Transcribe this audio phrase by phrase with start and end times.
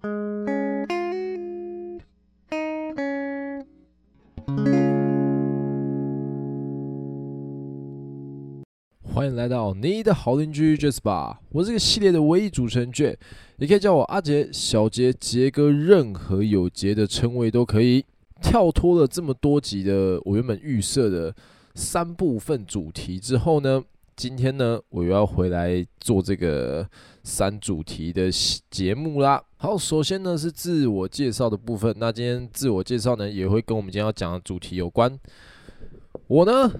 [0.00, 0.10] 欢
[9.26, 13.18] 迎来到你的好邻居杰斯霸，我这个系列的唯一主持人杰，
[13.56, 18.04] 也可以叫我阿杰、小杰、杰哥，任何有杰的称谓都可以。
[18.40, 21.34] 跳脱了这么多集的我原本预设的
[21.74, 23.82] 三部分主题之后呢，
[24.14, 26.88] 今天呢，我又要回来做这个
[27.24, 28.30] 三主题的
[28.70, 29.42] 节目啦。
[29.60, 35.18] 好，首先呢是自我介绍的部分，那今天自我介绍呢也会跟我们今天要讲的主题有关。
[36.26, 36.72] 我呢。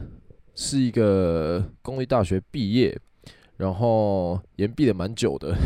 [0.60, 2.98] 是一个公立大学毕业，
[3.58, 5.56] 然后延毕了蛮久的，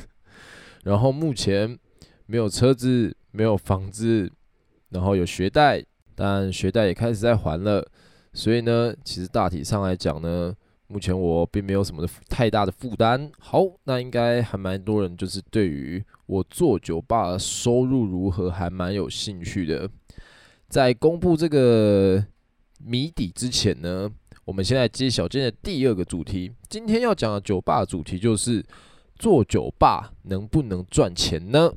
[0.84, 1.78] 然后目前
[2.26, 4.30] 没有车子，没有房子，
[4.90, 5.82] 然后有学贷，
[6.14, 7.88] 但学贷也开始在还了，
[8.34, 10.54] 所以呢，其实大体上来讲呢，
[10.88, 13.30] 目前我并没有什么太大的负担。
[13.38, 19.88] 好，那应该还蛮多人就是对于我做酒吧的收入如何还蛮有兴趣的，
[20.68, 22.26] 在公布这个。
[22.80, 24.08] 谜底之前呢，
[24.44, 26.52] 我们现在揭晓今天的第二个主题。
[26.68, 28.64] 今天要讲的酒吧主题就是
[29.16, 31.72] 做酒吧能不能赚钱呢？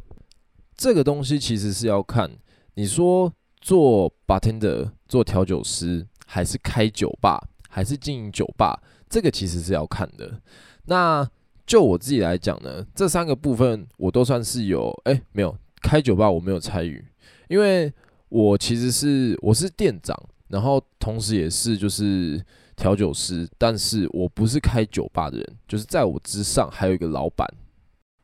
[0.75, 2.29] 这个东西其实是要看
[2.75, 8.79] 你说做 bartender 做调酒师，还是开酒吧，还是经营酒吧，
[9.11, 10.41] 这个其实是要看的。
[10.85, 11.29] 那
[11.67, 17.05] 就我自己来讲呢，这三个部分我都算是有，哎，没有开酒吧我没有参与，
[17.47, 17.93] 因为
[18.29, 20.17] 我其实是我是店长。
[20.47, 22.43] 然后同时也是就是
[22.75, 27.47] 调酒师，但是我不是开酒吧的人，就是在我之上还有一个老板。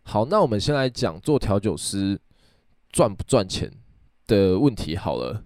[0.03, 2.19] 好，那我们先来讲做调酒师
[2.91, 3.71] 赚不赚钱
[4.25, 5.45] 的问题好了。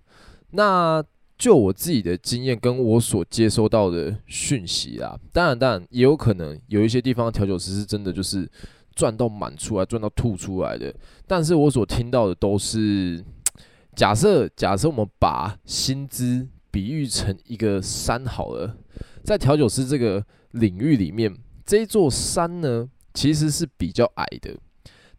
[0.49, 1.03] 那
[1.41, 8.47] 就我自己的经验跟我所接收到的讯息啦，当然当然也有可能有一些地方调酒师是真的就是
[8.93, 10.93] 赚到满出来，赚到吐出来的。
[11.25, 13.25] 但是我所听到的都是
[13.97, 18.77] 假设，假设我们把薪资比喻成一个山好了，
[19.23, 21.35] 在调酒师这个领域里面，
[21.65, 24.55] 这座山呢，其实是比较矮的，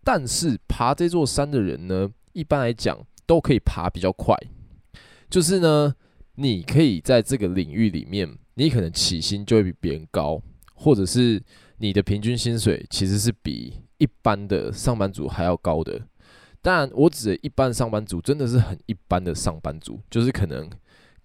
[0.05, 4.37] 但是爬这座山的人呢，一般来讲都可以爬比较快。
[5.29, 5.93] 就是呢，
[6.35, 10.41] 你可以在这个领域里面，你可能起薪就会比别人高，
[10.75, 11.43] 或者是
[11.79, 16.01] 你的平均薪水其实是比一般的上班族还要高的。
[16.61, 20.71] 当然，我指的一般上班族真的是很一般的上班族，就是可能。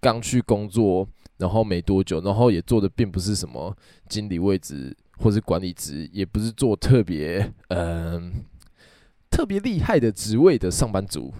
[0.00, 1.08] 刚去工作，
[1.38, 3.76] 然后没多久，然后也做的并不是什么
[4.08, 8.44] 经理位置或是管理职，也不是做特别嗯、
[9.28, 11.34] 特别厉害的职位的上班族，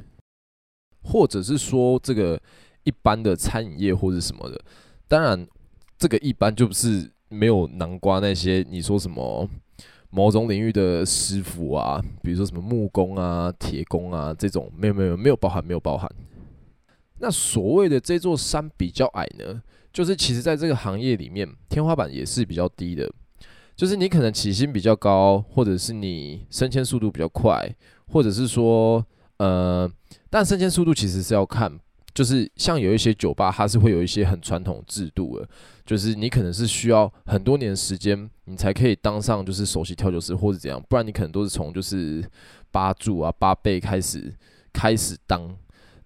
[1.04, 2.42] 或者是说这个
[2.88, 4.58] 一般的餐饮业或者什么的。
[5.06, 5.46] 当然，
[5.98, 9.46] 这个一般就不是没有南瓜那些你说什么
[10.08, 16.10] 某种领域的师傅啊，比如说什么木工啊、铁工啊这种，没有没有没有包含没有包含。
[17.18, 19.60] 那所谓的这座山比较矮呢，
[19.92, 23.10] 就是其实在这个行业里面，天花板也是比较低的。
[23.76, 27.72] 就是你可能起薪比较高，或者是你升迁速度比较快，
[28.08, 29.04] 或者是说，
[29.36, 29.88] 呃，
[30.28, 31.78] 但升迁速度其实是要看，
[32.18, 35.48] 就是像有一些酒吧，它是会有一些很传统制度的，
[35.86, 42.28] 就是你可能是需要很多年时间，你才可以当上就是首席调酒师或者怎样，不然你可能都是从就是
[42.72, 44.34] 八柱啊八倍开始
[44.72, 45.56] 开始当。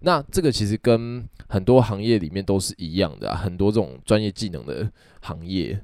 [0.01, 4.87] 那这个其实跟很多行业里面都是一样的啊，很多这种专业技能的
[5.21, 5.81] 行业。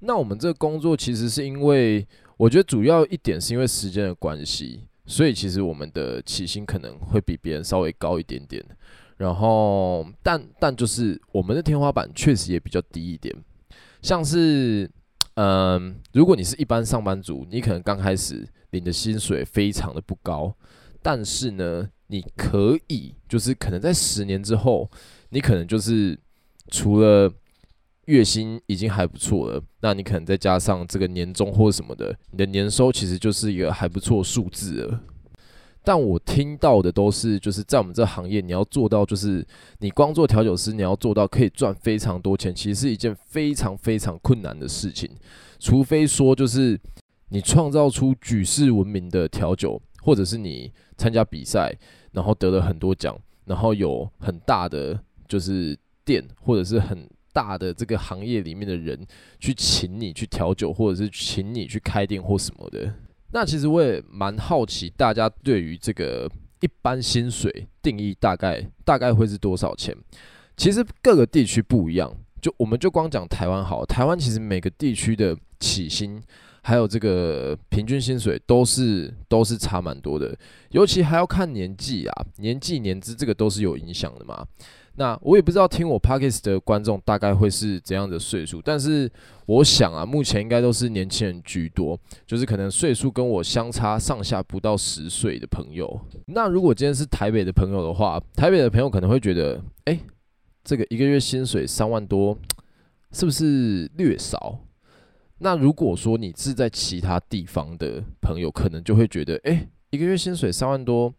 [0.00, 2.04] 那我们这个工作其实是因为，
[2.36, 8.60] 我觉得主要一点是因为时间的关系，所以其实我们的起薪可能会比别人稍微高一点点。
[9.22, 13.32] 然后，但但就是我们的天花板确实也比较低一点。
[14.02, 14.90] 像是，
[15.34, 20.52] 嗯，如果你是一般上班族，你可能刚开始领的薪水非常的不高，
[21.00, 24.90] 但是呢，你可以，就是可能在十年之后，
[25.30, 26.18] 你可能就是
[26.72, 27.32] 除了
[28.06, 35.00] 月薪已经还不错了，那你可能再加上这个年终或什么的，你的年收其实就是一个还不错数字了。
[35.84, 39.46] 但我听到的都是，就是在我们这行业，你要做到，就是
[39.78, 45.10] 你光做调酒师，你要做到可以赚非常多钱，其实是一件非常非常困难的事情。
[45.58, 46.80] 除非说，就是
[47.28, 51.76] 你创造出举世闻名的调酒，或者是你参加比赛。
[52.14, 55.74] 然后得了很多奖，然后有很大的就是
[56.04, 59.02] 店，或者是很大的这个行业里面的人
[59.40, 62.92] 去请你去调酒，或者是请你去开店或什么的。
[63.32, 66.30] 那其实我也蛮好奇，大家对于这个
[66.60, 69.96] 一般薪水定义大概大概会是多少钱？
[70.56, 76.22] 其实各个地区不一样，就我们就光讲台湾好，台湾其实每个地区的起薪
[76.62, 80.36] 还有这个平均薪水都是都是差蛮多的，
[80.70, 84.46] 尤其还要看年纪啊，年纪年资这个都是有影响的嘛。
[84.96, 89.10] 那我也不知道听我 Podcast 的观众大概会是怎样的岁数，但是
[89.46, 95.98] 我想啊，目前应该都是年轻人居多，就是可能岁数跟我相差上下不到十岁的朋友。
[96.26, 99.98] 那如果今天是台北的朋友的话，台北的朋友可能会觉得，哎，
[100.62, 102.36] 这个一个月薪水三万多，
[103.12, 104.58] 是不是略少？
[105.38, 111.12] 那如果说你是在其他地方的朋友，可能就会觉得，哎，一个月薪水三万多，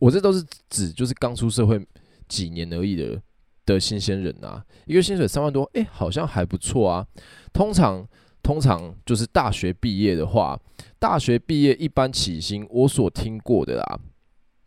[0.00, 1.78] 我这都是指就是刚出社会。
[2.28, 3.20] 几年而已的
[3.66, 7.06] 的新鲜人啊，一个薪水三万多，哎、好像还不错啊。
[7.52, 8.06] 通常
[8.42, 10.58] 通常就是大学毕业的话，
[10.98, 14.00] 大学毕业一般起薪，我所听过的啦，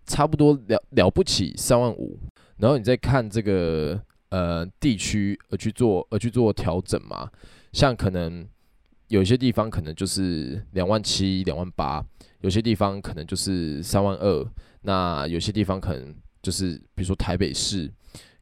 [0.05, 2.19] 差不多了了不起三万五。
[2.57, 3.99] 然后你再看这个
[4.29, 7.27] 呃地区而去做而去做调整嘛，
[7.73, 8.47] 像可能
[9.07, 12.05] 有些地方可能就是两万七、两万八，
[12.41, 14.47] 有些地方可能就是三万二，
[14.81, 16.15] 那有些地方可能。
[16.41, 17.91] 就是比如说台北市，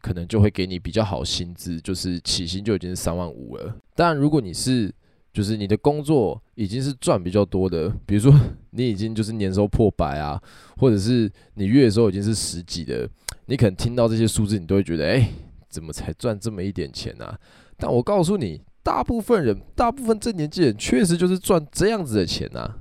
[0.02, 3.76] 可能就会给你比较好薪资，就是起薪就已经是三万五了。
[3.96, 4.94] 当然，如果你是
[5.34, 8.34] 就是你的工作已经是赚比较多的，比如说
[8.72, 10.42] 你已经就是年收破百啊，
[10.78, 13.08] 或者是你月收已经是十几的，
[13.46, 15.30] 你可能听到这些数字，你都会觉得，哎，
[15.70, 17.38] 怎么才赚这么一点钱啊？
[17.78, 22.80] 但我告诉你，大部分人，大部分这年纪人确实就是赚这样子的钱啊，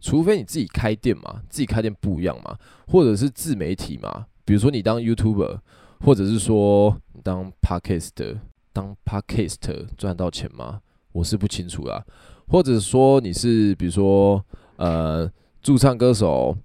[0.00, 2.56] 除非你自己开店嘛，自己开店不一样嘛，
[2.86, 4.26] 或者是自媒体嘛。
[4.48, 5.58] 比如说你当 YouTuber，
[6.00, 8.38] 或者是说你当 Podcast，
[8.72, 10.80] 当 Podcast 赚到钱吗？
[11.12, 12.02] 我是不清楚啦。
[12.46, 14.42] 或者说你是比如说
[14.76, 15.30] 呃
[15.60, 16.56] 驻唱歌手，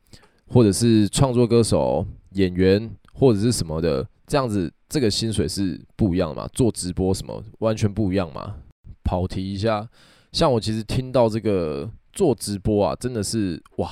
[0.48, 6.48] 或者是创作歌手、演员或者是什么的，这样子这个薪水是不一样的嘛？
[6.54, 8.56] 做直播什么完全不一样嘛？
[9.04, 9.86] 跑题一下，
[10.32, 13.92] 像我其实听到这个做直播啊，真的是哇，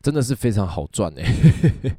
[0.00, 1.96] 真的是非常好赚哎。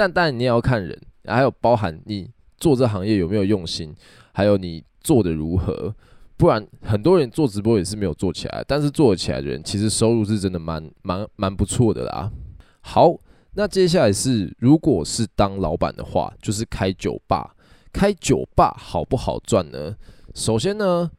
[0.00, 3.94] 但当然，你也要看人，还有包含你做这行业有没有用心，
[4.32, 5.94] 还有你做的如何。
[6.38, 12.32] 不然，很多人做直播也是没有做起来，但是做起来的人，其实收入是真的蛮蛮蛮不错的啦。
[12.80, 13.14] 好，
[13.52, 17.54] 那接下来是，如果是当老板的话，就是开酒吧。
[17.92, 19.94] 开酒吧好不好赚呢？
[20.34, 21.10] 首先呢，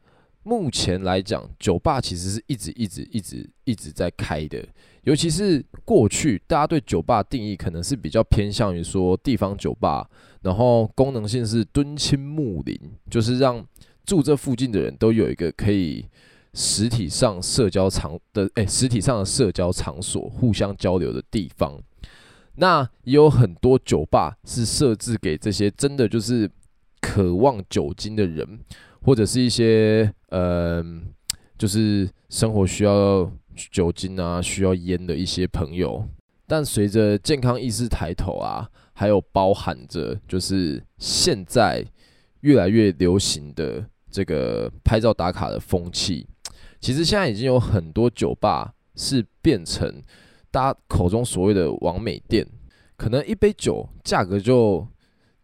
[0.41, 4.67] 目前来讲，酒吧其实是一直一直一直一直在开的。
[5.03, 10.07] 尤其是过去，大家对酒吧的定义可能是比较偏向于说地方酒吧，
[10.43, 13.65] 然后功能性是敦亲睦邻，就是让
[14.05, 16.05] 住这附近的人都有一个可以
[16.53, 21.81] 实体上社交场的，诶，实体上的社交场所，互相交流的地方。
[22.55, 26.47] 那也有很多酒吧是设置给这些真的就是
[26.99, 28.59] 渴望酒精的人，
[29.01, 30.85] 或者是一些呃，
[31.57, 33.31] 就是生活需要。
[33.55, 36.07] 酒精啊，需要烟的一些朋友，
[36.47, 41.85] 但随着健康意识抬头啊，还有包含着就是现在
[42.41, 46.27] 越来越流行的这个拍照打卡的风气，
[46.79, 50.01] 其实现在已经有很多酒吧是变成
[50.49, 52.47] 大家口中所谓的完美店，
[52.97, 54.87] 可能一杯酒价格就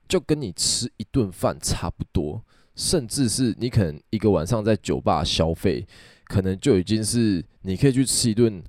[0.08, 2.44] 就跟你吃一顿饭差不多，
[2.76, 5.86] 甚至是你可能一个晚上在酒吧消费。
[6.28, 8.62] 可能就已经是你可以去吃一顿，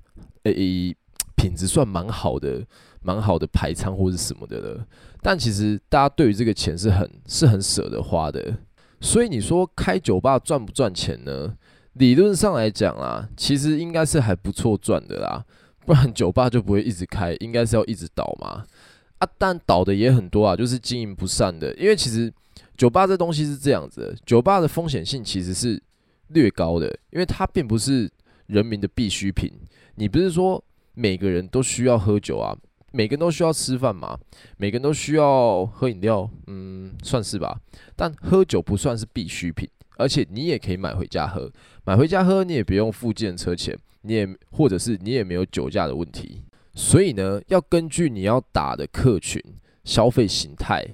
[0.43, 0.95] 诶、欸，
[1.35, 2.65] 品质算蛮好的、
[3.01, 4.87] 蛮好的排餐或者什么的了。
[5.21, 8.57] 但其实大家对于这个钱是很是很舍得花的。
[9.01, 11.55] 所以你说开酒吧赚不赚钱呢？
[11.93, 15.45] 理论上来讲啊，其实应该是还不错赚的啦。
[15.85, 18.63] 不然酒吧就不会一直开，应该是要一直倒嘛。
[19.17, 21.73] 啊，但倒的也很多啊，就是经营不善的。
[21.75, 22.31] 因为其实
[22.77, 25.81] 酒吧这东西是这样子的，酒吧的风险性其实是。
[26.29, 28.09] 略高的，因为它并不是
[28.47, 29.51] 人民的必需品。
[29.95, 32.57] 你不是说每个人都需要喝酒啊，
[32.91, 34.19] 每个人都需要吃饭嘛，
[34.57, 37.59] 每个人都需要喝饮料，嗯，算是吧。
[37.95, 41.51] 但喝酒不算是必需品，而且你也可以买回家喝，
[41.83, 46.43] 买回家喝你也不用付计程车钱，你也或者是你也没有酒驾的问题。
[46.73, 49.41] 所以呢，要根据你要打的客群
[49.83, 50.85] 消费形态，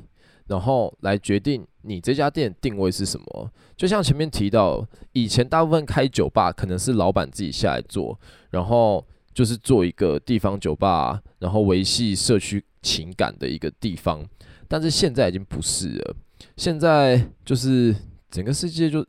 [0.48, 3.52] 然后来决定你这家店定位是什么。
[3.76, 8.20] 就像前面提到，以前大部分开酒吧可能是老板自己下来做，
[8.52, 14.24] 然后就是做一个地方酒吧，然后维系社区情感的一个地方。
[14.68, 16.16] 但是现在已经不是了，
[16.58, 17.96] 现在就是
[18.32, 19.06] 整个世界就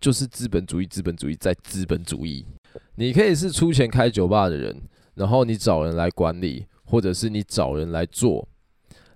[0.00, 2.44] 就是资本主义，资本主义在资本主义。
[2.96, 4.80] 你可以是出钱开酒吧的人，
[5.14, 8.48] 然后你找人来管理，或者是你找人来做。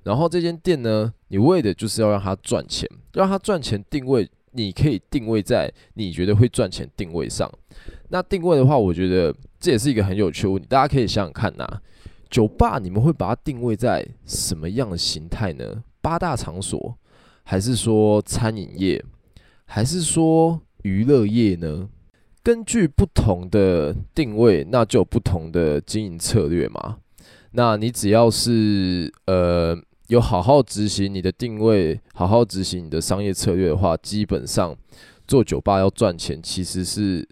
[0.04, 7.50] 然后这间店呢，你为的就是要让它赚钱，让它赚钱定位你可以定位在你觉得会赚钱定位上。
[8.08, 11.66] 那定位的话，我觉得这也是一个很有趣的问题，大家可以想想看呐、
[12.28, 15.82] 酒吧你们会把它定位在什么样的形态呢？
[16.00, 16.98] 八大场所，
[17.44, 19.02] 还是说餐饮业，
[19.64, 21.88] 还是说娱乐业呢？
[22.42, 26.98] 根据不同的定位，那就有不同的经营策略嘛。
[27.52, 29.78] 那你只要是呃
[30.12, 34.76] 有好好执行你的定位，好好执行你的商业策略的话，基本上
[35.26, 37.26] 做酒吧要赚钱，其实是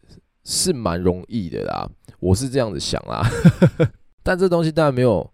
[0.45, 1.87] 是蛮容易的啦。
[2.21, 3.23] 我是这样子想啦，
[4.25, 5.31] 但这东西当然没有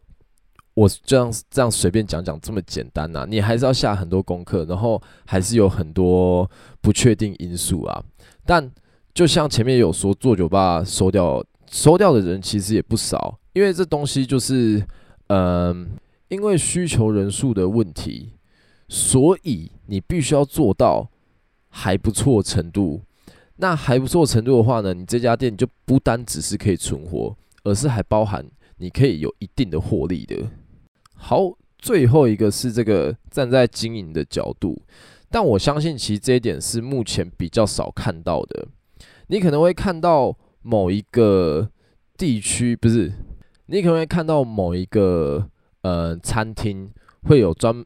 [0.75, 3.25] 我这样这样随便讲讲这么简单呐。
[3.29, 6.51] 你还是要下很多功课，然后还是有很多
[6.81, 8.03] 不确定因素啊。
[8.45, 8.69] 但
[9.15, 14.85] 就像前面有说，做酒吧收掉收掉的人其实也不少，因为这东西就是，
[15.29, 15.89] 嗯、
[16.29, 18.33] 因为需求人数的问题，
[18.89, 21.11] 所以你必须要做到
[21.69, 23.03] 还不错程度。
[23.59, 28.45] 那还不错程度的话呢，你这家店就不单只是可以存活，而是还包含
[28.77, 30.51] 你可以有一定的获利的。
[31.15, 34.83] 好，最后一个是这个站在经营的角度，
[35.31, 38.69] 但我相信其实这一点是目前比较少看到的。
[39.29, 41.71] 你可能会看到某一个
[42.19, 43.11] 地区，不是，
[43.67, 45.49] 你可能会看到某一个
[45.87, 46.91] 呃餐厅
[47.23, 47.85] 会有专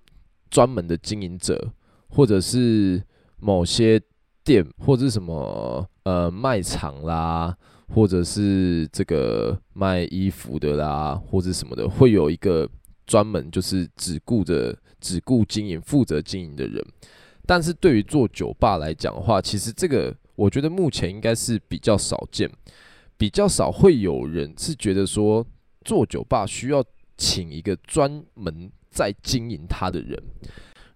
[0.49, 1.73] 专门的经营者，
[2.09, 3.02] 或者是
[3.38, 4.00] 某些
[4.42, 7.54] 店，或者是什么呃卖场啦，
[7.88, 12.69] 或者是这个卖衣服的啦，或者什么的，会有一个
[13.07, 16.83] 专门就是只顾着只顾经营、负责经营的人。
[17.47, 20.16] 但是对于做酒吧来讲的话，其实这个。
[20.37, 22.50] 我觉得目前应该是比较少见，
[23.19, 25.47] 比较少会有人是觉得说
[25.85, 26.83] 做酒吧需要
[27.20, 30.18] 请一个专门在经营它的人。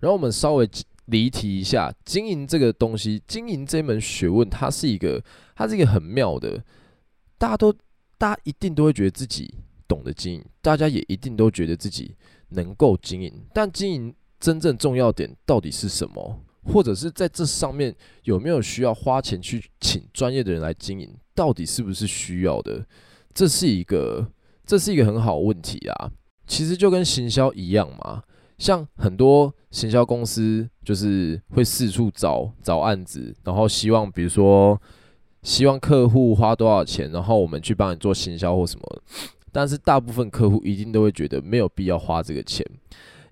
[0.01, 0.67] 然后我们稍微
[1.07, 5.23] 离题一下，经营这个东西，经营这门学问，它是一个，
[5.55, 6.65] 它是一个很妙的。
[7.37, 7.71] 大家都，
[8.17, 9.55] 大家一定都会觉得自己
[9.87, 12.17] 懂得经营，大家也一定都觉得自己
[12.51, 16.41] 能够经营，但经营真正重要点到底是什么？
[16.65, 21.15] 或者是在这上面有没有需要花钱去请专业的人来经营？
[21.35, 22.87] 到底是不是需要的？
[23.35, 24.27] 这是一个，
[24.67, 26.11] 这是一个很好的问题啊。
[26.47, 28.23] 其实就跟行销一样嘛，
[28.59, 34.81] 像很多行销公司就是会四处找找案子，然后希望比如说
[35.43, 39.03] 希望客户花多少钱，然后我们去帮你做行销或什么。
[39.53, 42.67] 但是大部分客户一定都会觉得没有必要花这个钱，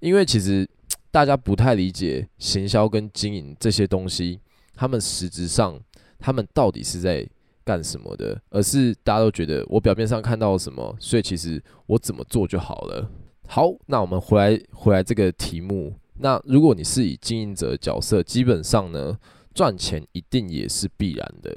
[0.00, 0.68] 因为其实。
[1.10, 4.40] 大家不太理解行销跟经营这些东西，
[4.74, 5.78] 他们实质上
[6.18, 7.28] 他们到底是在
[7.64, 8.40] 干什么的？
[8.50, 13.10] 而是大家都觉得我表面上看到了什么，所以其实我怎么做就好了。
[13.46, 15.94] 好，那我们回来回来这个题目。
[16.18, 19.16] 那如果你是以经营者的角色，基本上呢，
[19.54, 21.50] 赚钱一定也是必然的，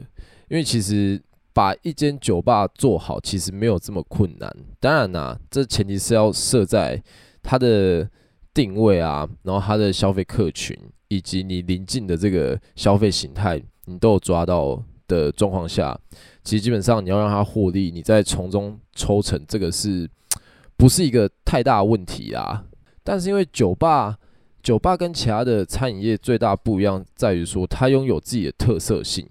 [0.50, 1.22] 因为其实
[1.54, 4.56] 把一间酒吧做好，其实没有这么困难。
[4.80, 7.02] 当然啦，这前提是要设在
[7.42, 8.10] 它的。
[8.56, 10.74] 定位啊，然后它的消费客群
[11.10, 15.98] 以及你临近的这个消费形态，你都有抓到的状况下，
[16.44, 20.10] 其实基本上你要让它获利，你再从中抽成，这个是
[20.78, 22.64] 不是一个太大问题啊？
[23.04, 24.18] 但是因为酒吧，
[24.62, 29.28] 酒吧跟其他的餐饮业最大不一样在于说，它拥有自己的特色性。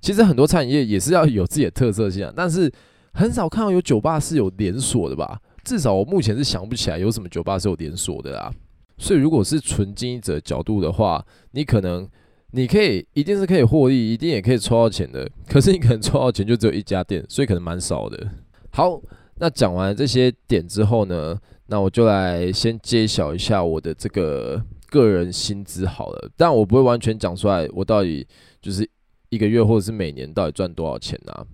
[0.00, 2.70] 其实很多餐饮业也是要有自己的特色性啊，但是
[3.12, 5.40] 很少看到有酒吧是有连锁的吧？
[5.62, 8.52] 至少我目前是想不起来有什么酒吧是有连锁的啦。
[8.98, 12.08] 所以，如果是纯经营者角度的话，你可能
[12.52, 15.28] 你可以一定是可以获利，一定也可以抽到钱的。
[15.48, 18.28] 可是你可能抽到钱就只有一家店，所以可能蛮少的。
[18.70, 19.00] 好，
[19.36, 26.30] 那讲完这些点之后呢，那我就来先揭晓一下我的这个个人薪资好了。
[26.36, 28.26] 但我不会完全讲出来，我到底
[28.60, 28.88] 就是
[29.30, 31.46] 一个月或者是每年到底赚多少钱啊？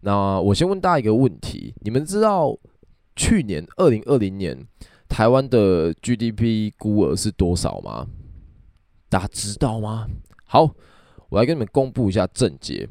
[0.00, 2.58] 那我先问大家一个问题：你们知道
[3.14, 4.66] 去年二零二零年？
[5.06, 8.08] 台湾的 GDP 估额是多少吗？
[9.08, 10.08] 大家知道吗？
[10.44, 10.74] 好，
[11.28, 12.88] 我来给你们公布一下正解。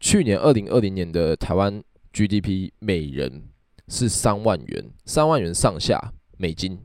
[0.00, 1.82] 去年二零二零年的台湾
[2.12, 3.48] GDP 每人
[3.88, 6.78] 是三万元，三万元上下美金，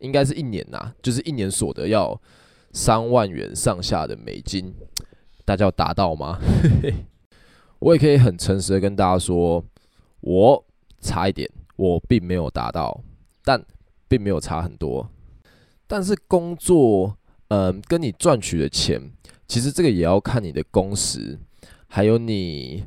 [0.00, 2.20] 应该是一年呐、就是一年所得要
[2.72, 4.74] 三万元上下的美金。
[5.44, 6.38] 大家有达到吗？
[7.80, 9.64] 我也可以很诚实的跟大家说，
[10.20, 10.64] 我
[11.00, 13.02] 差一点，我并没有达到，
[13.44, 13.64] 但。
[14.08, 15.08] 并没有差很多，
[15.86, 17.16] 但是工作，
[17.54, 18.98] 嗯，跟你赚取的钱，
[19.46, 21.38] 其实这个也要看你的工时，
[21.86, 22.82] 还有你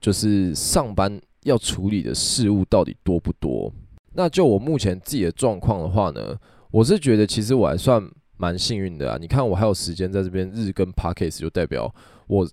[0.00, 3.70] 就是上班要处理的事物到底多不多。
[4.14, 6.34] 那就我目前自己的状况的话呢，
[6.70, 8.02] 我是觉得其实我还算
[8.38, 9.18] 蛮幸运的啊。
[9.20, 11.94] 你看我还有时间在这边日更 Podcast，就代表
[12.26, 12.48] 我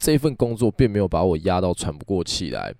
[0.00, 2.74] 这份工作并没有把我压到喘不过气来。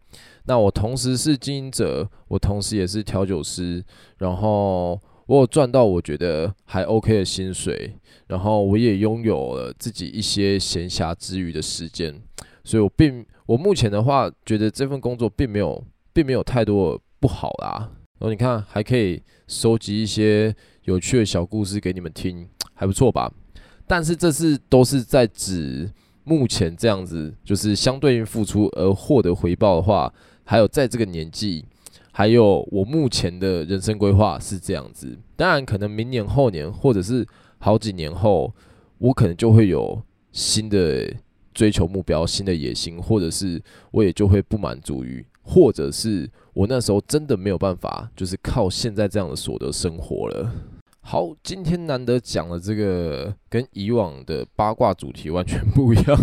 [0.46, 3.84] 那我同时是经营者，我同时也是调酒师，
[4.16, 7.94] 然后我有赚到我觉得还 OK 的薪水，
[8.28, 12.18] 然后我也拥有了自己一些闲暇之余的时间，
[12.64, 17.90] 所以我并我目前的话觉得这份工作并没有并没有太多不好啦。
[18.18, 20.54] 然后你看还可以收集一些
[20.84, 23.30] 有趣的小故事给你们听，还不错吧？
[23.86, 25.90] 但是这是都是在指
[26.24, 30.10] 目前这样子，就是相对应付出而获得回报的话。
[30.50, 31.62] 还有在这个年纪，
[32.18, 35.16] 还有我目前的人生规划是这样子。
[35.36, 37.24] 当然，可能明年、后年，或者是
[37.60, 38.52] 好几年后，
[38.98, 41.14] 我可能就会有新的
[41.54, 50.52] 追求目标、新的野心，或者是我也就会不满足于，或者是我那时候真的没有办法，就是靠现在这样的所得生活了。
[51.02, 56.18] 好，今天难得讲了这个跟以往的八卦主题完全不一样，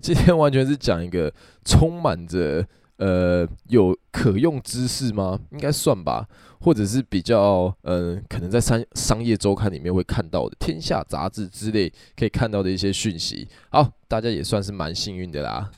[0.00, 1.30] 今天完全是讲一个
[1.66, 2.66] 充满着。
[2.96, 5.36] 呃，有可用知识吗？
[5.50, 6.28] 应该算吧，
[6.60, 13.48] 或者是比较呃，可能在商商业周刊里面会看到的，天下杂志之类可以看到的一些讯息。
[13.70, 15.72] 好，大家也算是蛮幸运的啦。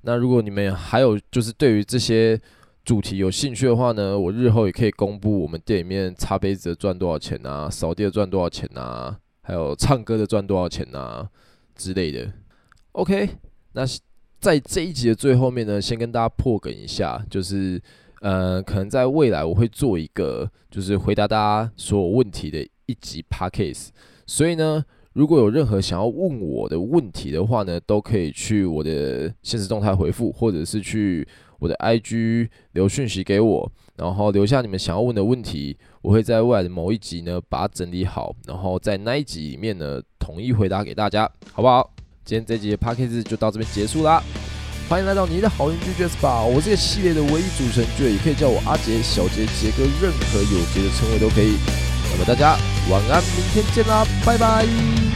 [0.00, 2.40] 那如果你们还有就是对于这些
[2.84, 11.28] 主题有兴趣的话呢，我日后也可以公布我们店里面擦杯子赚多少钱啊，扫地赚多少钱啊，还有唱歌的赚多少钱啊
[11.74, 12.32] 之类的。
[12.92, 13.28] OK，
[13.72, 13.82] 那。
[14.42, 17.80] 在这一集的最后面呢，先跟大家破梗一下，就是
[18.22, 23.90] 呃，可能在未来我会做一个，就是回答大家所有问题的一集 podcast。
[24.26, 31.24] 所以呢，如果有任何想要问我的问题的话呢，都可以去我的现实动态回复，或者是去
[31.60, 41.94] 我的 IG 留讯息给我，然后留下你们想要问的问题，我会在未来的某一集呢把它整理好，然后在那一集里面呢统一回答给大家，好不好？
[42.24, 44.22] 今天这集的 Podcast 就到这边结束啦，
[44.88, 51.58] 欢迎来到你的好运拒绝 SPA，我这个系列的唯一主持人，也可以叫我阿杰、小杰、杰哥，任何有杰的称谓都可以。
[52.12, 52.56] 那么大家
[52.88, 55.11] 晚安，明天见啦，拜拜。